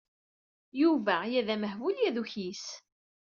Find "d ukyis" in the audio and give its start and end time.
2.15-2.65